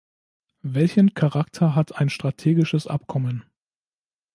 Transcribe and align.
Welchen 0.65 1.13
Charakter 1.13 1.75
hat 1.75 1.97
ein 1.97 2.09
strategisches 2.09 2.87
Abkommen? 2.87 3.45